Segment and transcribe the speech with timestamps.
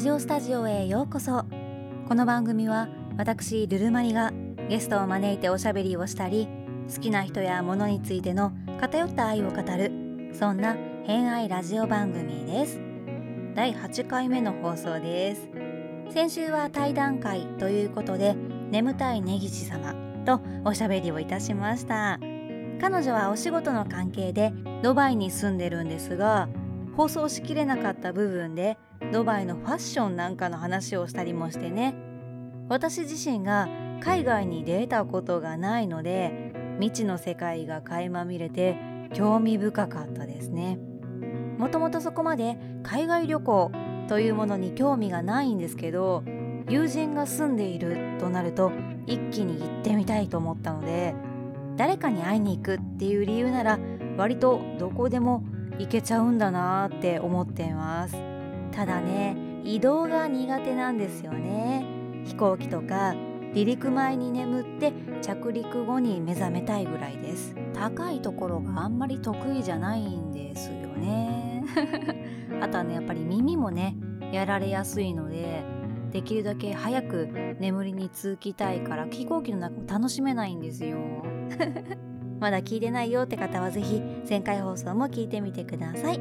[0.00, 1.44] ジオスタジオへようこそ。
[2.08, 4.32] この番組は私ルルマリが
[4.70, 6.48] ゲストを招いておしゃべりをしたり
[6.90, 8.50] 好きな人や物についての
[8.80, 12.80] 偏った愛を語るそんな偏愛ラジオ番組です。
[13.54, 15.50] 第8回目の放送です。
[16.14, 18.34] 先週は対談会ということで
[18.70, 19.94] 眠たい根岸様
[20.24, 22.18] とおしゃべりをいたしました。
[22.80, 26.48] 彼女はお仕事の関係でドバイに住んでるんですが
[26.96, 28.78] 放送しきれなかった部分で
[29.12, 31.94] ドバイのファッションなんかの話をしたりもしてね。
[32.68, 33.68] 私自身が
[34.00, 38.76] 海外に出たことがないので未知の世界が垣間見れて
[39.12, 40.78] 興味深かったですね。
[41.58, 43.70] もともとそこまで海外旅行
[44.08, 46.24] というものに興味がないんですけど
[46.68, 48.72] 友人が住んでいるとなると
[49.06, 51.14] 一気に行ってみたいと思ったので
[51.76, 53.78] 誰かに会いに行くっていう理由なら
[54.16, 55.44] 割とどこでも
[55.80, 58.14] 行けちゃうんだなって思ってます。
[58.70, 61.86] ただね移動が苦手なんですよね。
[62.26, 63.14] 飛行機とか
[63.52, 64.92] 離陸前に眠って
[65.22, 67.54] 着陸後に目覚めたいぐらいです。
[67.72, 71.64] 高いところがあんまり得意じゃないんですよね。
[72.60, 73.96] あとはねやっぱり耳もね
[74.32, 75.64] やられやすいので
[76.12, 80.98] できるだけ早く眠りにつきたいから飛行機の中も楽しめないんですよ。
[82.40, 86.20] まだ聞いてないよって方はぜひ前回放送も聞いてみてください。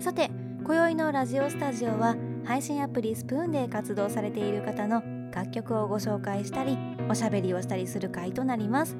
[0.00, 0.30] さて
[0.64, 6.76] 今宵のラジオスタジオは配信アプリスプーンで活動されている方の楽曲をご紹介したり
[7.08, 8.96] おしゃべりをしたりする回となります。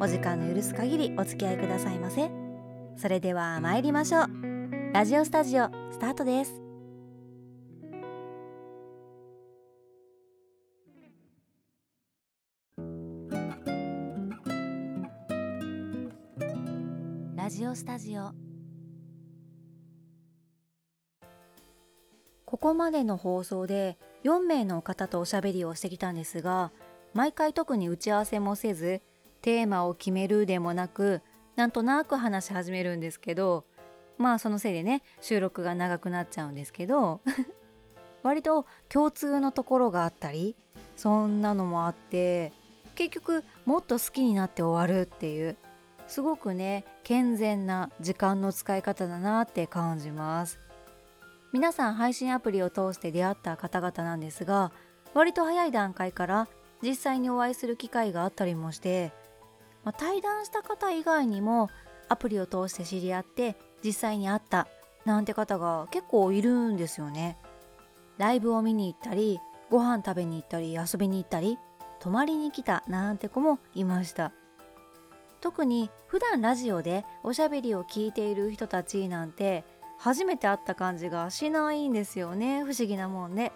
[0.00, 2.30] お時間の許す限りお付き合いくださいませ。
[2.96, 4.26] それでは参りましょう。
[4.92, 6.69] ラジオスタジオスタートです。
[17.60, 18.32] ジオスタジオ。
[22.46, 26.72] ここまでの放送で4名の方とおしゃべりをしてきたんですが
[27.12, 29.02] 毎回特に打ち合わせもせず
[29.42, 31.20] テーマを決めるでもなく
[31.54, 33.66] なんとなく話し始めるんですけど
[34.16, 37.20] まあそのせいでね収録が長くなっちゃうんですけど
[38.24, 40.56] 割と共通のところがあったり
[40.96, 42.54] そんなのもあって
[42.94, 45.58] 結局もっと好きになって終わるっていう
[46.10, 50.58] すごくね健全な時間の使い方だなって感じます。
[51.52, 54.72] 皆さん配信アプリを通して出会った方々なんですが
[55.14, 56.48] 割と早い段階から
[56.82, 59.12] 実際にお会いする機会があったりもして、
[59.84, 61.70] まあ、対談した方以外にも
[62.08, 64.66] アプリを通して知り合って実際に会った
[65.04, 67.38] なんて方が結構いるんですよね。
[68.18, 69.38] ライブを見に行ったり
[69.70, 71.56] ご飯食べに行ったり遊びに行ったり
[72.00, 74.32] 泊まりに来たなんて子もいました。
[75.40, 79.64] 特に普段ラジオでおしゃべりを聞いている人たちなんて
[79.98, 82.62] 初めて会った感じがしないんですよね。
[82.64, 83.52] 不思議なもんで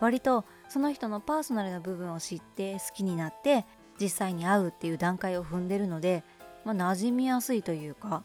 [0.00, 3.64] 割とその人のパーソナルな部分を知って好きになって
[4.00, 6.22] 実際に会うっていう段階を踏んでるので、
[6.64, 8.24] まあ、馴染みやすいというか。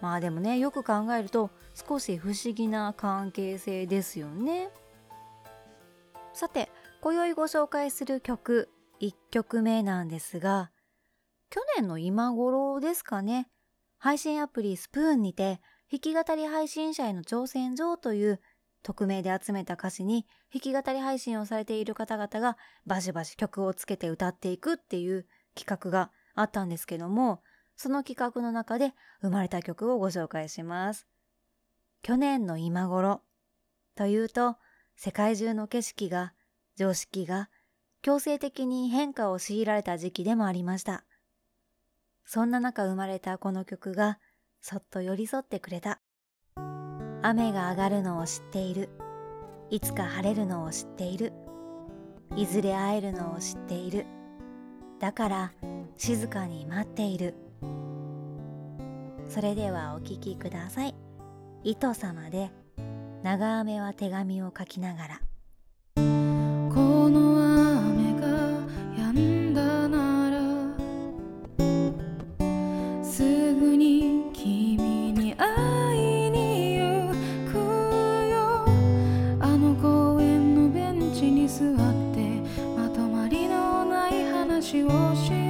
[0.00, 4.68] まあでもねよく考えると少し不思議な関係性ですよね。
[6.34, 6.70] さて
[7.00, 8.68] 今宵ご紹介する曲
[9.00, 10.70] 1曲目なんですが
[11.54, 13.48] 去年の今頃ですかね
[13.98, 18.40] 配信アプリスプーンにて弾き語り配信者への挑戦状という
[18.82, 22.56] 匿名で集めた歌詞に弾き語り配信をされている方々が
[22.86, 27.40] バシバシ曲をつけて歌っていくっていう企画があったんですけども
[27.76, 28.92] その企画の中で
[29.22, 31.06] 生まれた曲をご紹介します。
[32.02, 33.22] 去年の今頃
[33.94, 34.56] というと
[34.96, 36.32] 世界中の景色が
[36.74, 37.48] 常識が
[38.02, 41.04] 強制的に変化を強いられた時期でもありました。
[42.24, 44.18] そんな中生まれたこの曲が
[44.60, 46.00] そっと寄り添ってくれた。
[47.22, 48.90] 雨が上がるのを知っている。
[49.70, 51.32] いつか晴れるのを知っている。
[52.36, 54.06] いずれ会えるのを知っている。
[55.00, 55.52] だから
[55.96, 57.34] 静かに待っている。
[59.28, 60.94] それではお聴きください。
[61.62, 62.50] 糸様で
[63.22, 65.20] 長雨は手紙を書きながら。
[84.64, 85.43] ない話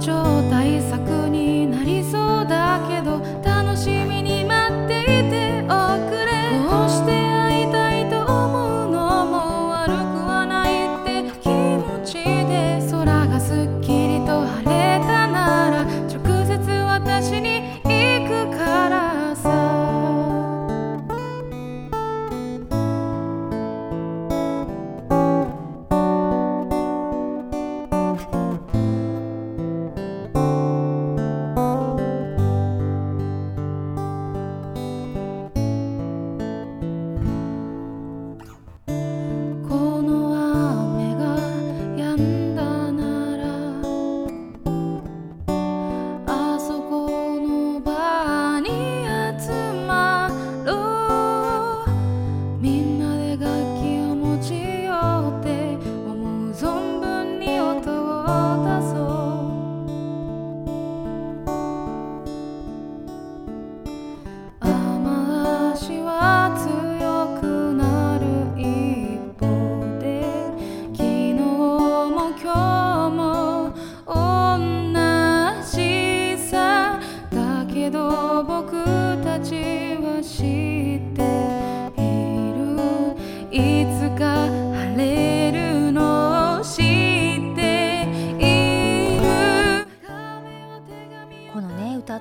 [0.00, 1.19] 状対策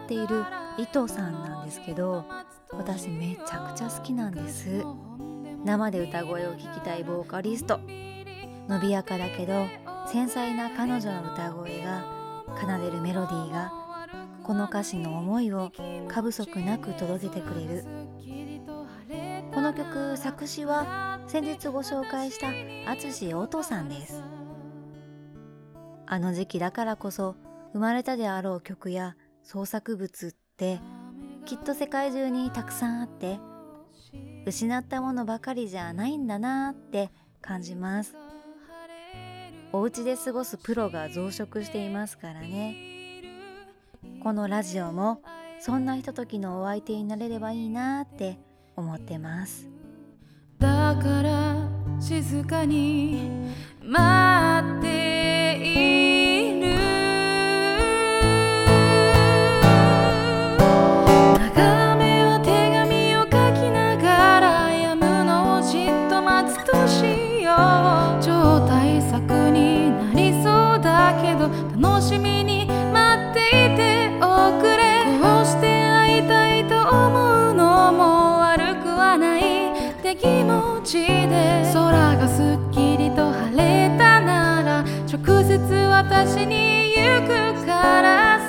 [0.05, 0.43] っている
[0.77, 2.25] 伊藤さんなんですけど
[2.71, 4.83] 私めちゃくちゃ好きなんです。
[5.65, 7.79] 生で歌声を聞きたいボーカリスト。
[8.67, 9.65] 伸びやかだけど
[10.07, 12.03] 繊細な彼女の歌声が
[12.61, 13.71] 奏でるメロディーが
[14.43, 15.71] この歌詞の思いを
[16.07, 17.85] 過不足なく届けてくれる。
[19.53, 22.47] この曲作詞は先日ご紹介した
[22.91, 24.23] 淳音さんです。
[26.05, 27.35] あの時期だからこそ
[27.73, 29.15] 生まれたであろう曲や
[29.51, 30.79] 創作物って
[31.47, 33.39] きっと世界中にたくさんあって
[34.45, 37.09] 失ったものばかりじゃないんだなって
[37.41, 38.15] 感じます。
[39.73, 42.75] お家で過ごすプロが増殖していますからね。
[44.21, 45.23] このラジオも
[45.59, 48.37] そんなひとときのお相手になれればいいなって
[48.75, 49.67] 思ってます。
[50.59, 51.67] だから
[51.99, 53.31] 静かに
[53.81, 55.98] 待ってい
[80.89, 88.39] 地で空がすっきりと晴れたなら直接私に行くから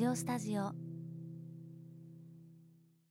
[0.00, 0.72] ジオスタジオ。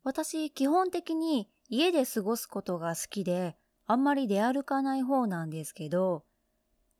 [0.03, 3.55] 私基本的に家で過ごすことが好きで
[3.85, 6.23] あんまり出歩かない方なんですけど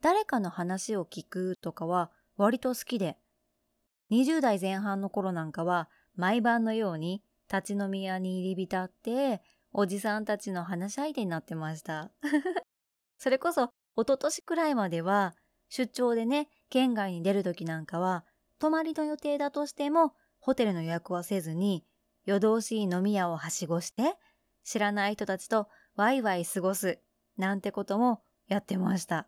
[0.00, 3.16] 誰かの話を聞くとかは割と好きで
[4.12, 9.42] 20代前半の頃なんかは毎晩のように立ち飲み屋に入り浸って
[9.72, 12.12] おじさんたちの話し相手になってました。
[13.18, 13.64] それこそ
[13.96, 15.34] 一昨年くらいまでは
[15.68, 18.24] 出張でね県外に出る時なんかは
[18.60, 21.84] 泊まりの予定だとしてもホテルの予約はせずに
[22.26, 24.14] 夜通し飲み屋をはしごして
[24.62, 27.00] 知らない人たちとワイワイ過ごす
[27.38, 29.26] なんてこともやってました。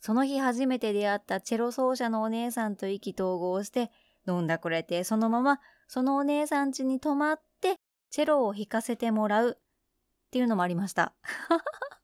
[0.00, 3.90] その日初めて出会ったチェロ奏者のお姉さんと意気投合して
[4.26, 7.76] 飲んだくれてそのままそのお姉さん家に泊まって
[8.10, 11.14] チェロを弾かせてもらうっていうのもありました。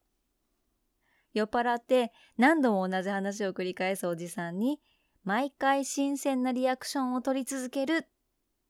[1.35, 4.81] 酔っ払って何度も同じ話を繰り返すおじさんに
[5.27, 8.09] 毎回新鮮なリアクションを取り続けるっ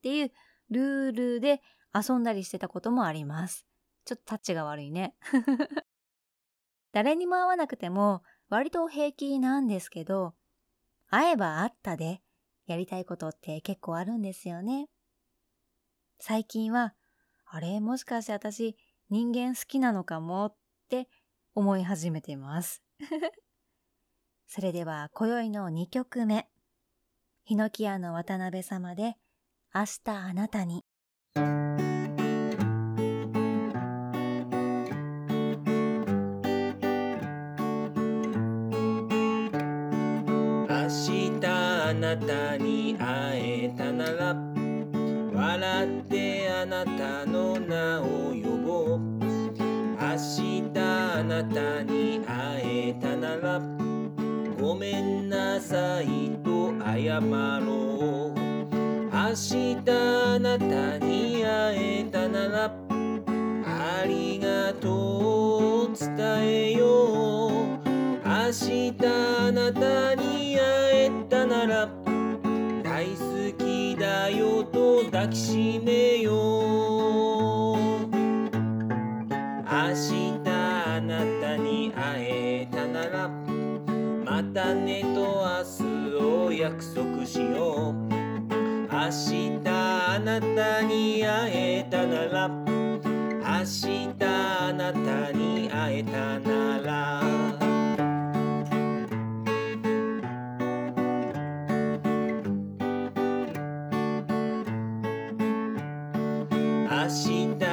[0.03, 0.33] ていう
[0.71, 1.61] ルールで
[1.95, 3.67] 遊んだりしてたこともあります。
[4.07, 5.15] ちょっとタッチが悪いね。
[6.93, 10.35] 誰にも会わなくても割と平気なんですけど、
[11.09, 12.23] 会えば会ったで
[12.65, 14.89] やりたいことって結構あるんですよね。
[16.21, 16.95] 最近は、
[17.45, 18.79] あれもしかして私
[19.11, 20.57] 人間好きなのかもっ
[20.89, 21.11] て
[21.55, 22.83] 思い始めています。
[24.49, 26.47] それでは今宵の2曲目。
[27.45, 29.17] ヒノキ屋の渡辺様で
[29.75, 30.85] 明日あなたに。
[31.35, 31.43] 明
[41.41, 44.37] 日あなたに会えたなら
[45.35, 53.75] 笑ってあなたの名を呼ぼう明日あなたに会えたなら
[54.67, 58.41] ごめんなさいと謝ろう。
[59.13, 62.73] 明日あなたに会えたなら
[63.65, 67.89] ありがとう伝えよう。
[68.25, 71.89] 明日あなたに会えたなら
[72.83, 76.75] 大好きだよと抱きしめよう。
[84.57, 87.95] またねと明日を約束しよう。
[88.91, 92.49] 明日あなたに会えたなら。
[92.49, 92.55] 明
[93.67, 97.23] 日あなたに会えたなら。
[106.89, 107.66] 明日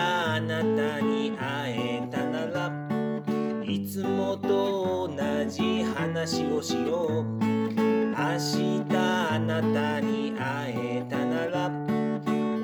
[6.23, 7.23] 話をしよう。
[7.35, 11.69] 明日あなたに会えたなら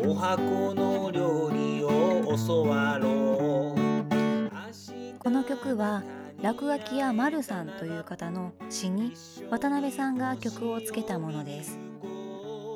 [0.01, 5.19] お箱の料理を教わろう。
[5.19, 6.03] この曲は
[6.41, 9.11] 落書き屋丸さんという方の詩に
[9.49, 11.77] 渡辺さんが曲をつけたものです。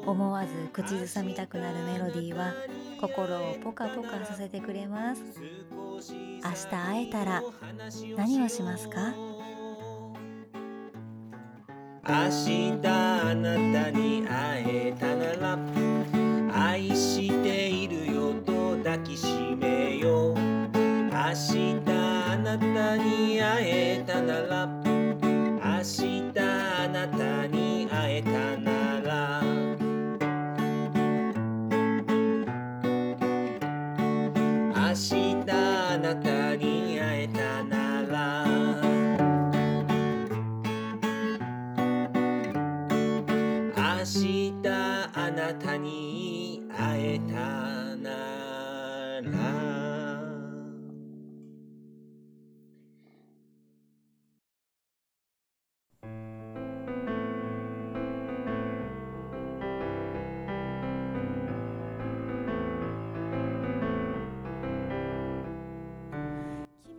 [0.05, 2.51] 思わず口ずさみたくなるメロディーは
[2.99, 5.21] 心をポカポカさせてくれます。
[6.43, 7.41] 明日会えたら
[8.17, 9.13] 何をしますか？
[12.05, 15.57] 明日あなたに会えたなら
[16.53, 20.35] 愛しているよと抱きしめよう。
[20.35, 28.52] 明日あなたに会えたなら明日あなたに会えたなら。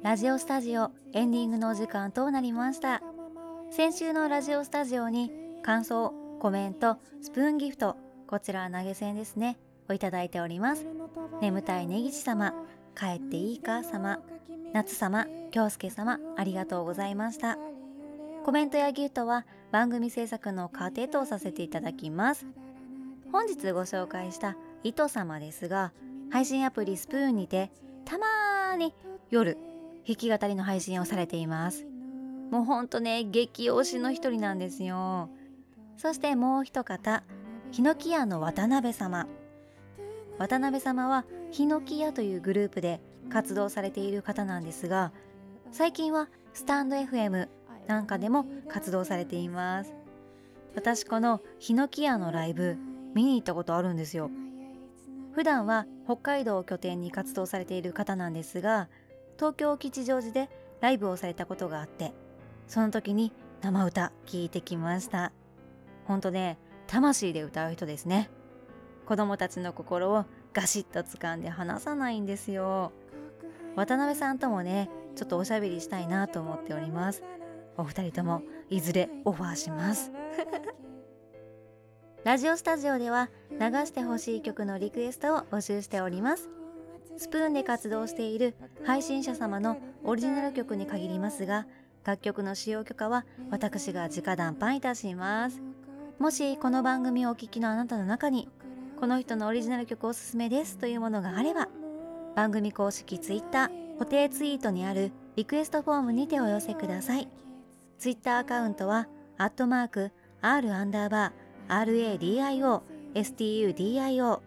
[0.05, 3.01] ラジオスタジオエンディングのお時間となりました。
[3.71, 5.33] 先週のラジオスタジオに
[5.63, 7.97] 感想コメントスプーンギフト
[8.27, 9.57] こちら投げ銭ですね。
[9.89, 10.87] をいただいております。
[11.41, 12.53] 眠たい根岸様
[12.95, 14.21] 帰っていいか様
[14.75, 17.57] 夏様京介様ありがとうございました。
[18.45, 22.45] コメントやギフトは番組制作の糧とさせていただきます。
[23.33, 25.95] 本日ご紹介した糸様ですが
[26.31, 27.73] 配信アプリスプーンにて
[28.05, 28.93] たまーに
[29.31, 29.57] 夜
[30.07, 31.87] 弾き語りの配信をされています。
[32.51, 35.31] もうほんとね激推しの一人なんですよ。
[35.97, 37.23] そしてもう一方
[37.71, 39.27] ヒノキ屋の渡辺様。
[40.39, 45.13] 渡辺様はヒノキ屋というグループで活動されている方なんですが
[45.71, 47.49] 最近はスタンド FM
[47.87, 49.95] なんかでも活動されています。
[50.75, 52.77] 私このヒノキ屋のライブ
[53.15, 54.31] 見に行ったことあるんですよ。
[55.33, 58.89] 普段は北海道を拠点に活動されている方なんですが
[59.37, 60.49] 東京吉祥寺で
[60.81, 62.13] ライブをされたことがあって
[62.69, 65.33] その時に生歌聴いてきました。
[66.07, 68.31] ほんとね魂で歌う人ですね。
[69.07, 72.93] 子供たちの心をガシッと掴んで離さないんですよ。
[73.75, 77.23] 渡辺さんともねちょっとおしゃべりしたいなと思っております。
[77.77, 80.13] お二人ともいずれオファーします。
[82.25, 86.49] ラジオスタジオでは流してほしい曲のリクエストを募集しております
[87.17, 88.55] スプーンで活動している
[88.85, 91.67] 配信者様のオリジナル曲に限りますが
[92.05, 95.63] 楽曲の使用許可は私が直談判いたします。
[96.19, 98.49] もしこの番組をお聴きのあなたの中に
[99.01, 101.69] この人のオリジナル曲おすすめですというものがあれば
[102.37, 107.29] 番組公式 Twitter 固定ツイートにあるリクエストフォームにてお寄せください。
[107.99, 112.83] Twitter アカウントはアットマーク R アンダーバー RADIO
[113.15, 114.41] STUDIO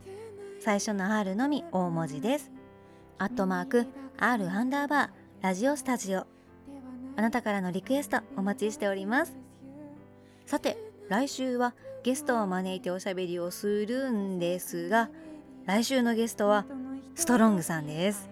[0.60, 2.57] 最初の R のみ大文字です。
[3.20, 3.88] アットマーク
[4.20, 5.10] R アンダーバー
[5.42, 6.28] ラジオスタジオ。
[7.16, 9.36] あなたからのリクエストお待ちしております。
[10.46, 10.78] さて
[11.10, 15.10] 来週はゲストを招いておしゃべりをするんですが
[15.66, 16.66] 来週のゲストは
[17.16, 18.30] ストロングさんです。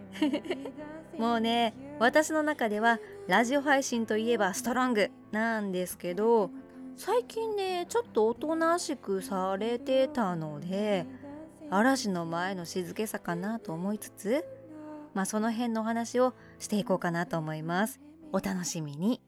[1.17, 6.51] もうね私の中ではラジオ配信といえばストロングなんですけど
[6.95, 11.07] 最近ねちょっとおとなしくされてたので
[11.71, 14.45] 嵐の前の静けさかなと思いつつ
[15.15, 17.99] まあその辺のお話をしていこうかなと思います。
[18.31, 19.21] お楽しみに。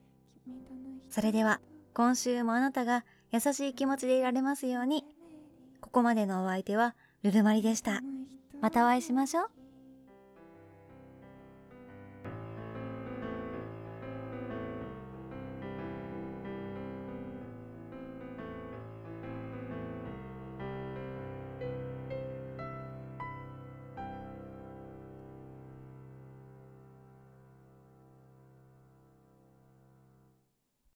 [1.10, 1.60] それでは
[1.94, 5.04] 今週もあなたが優しい気持ちでいられますように。
[5.80, 8.02] ここまでのお相手はルルマリでした。
[8.60, 9.57] またお会いしましょう。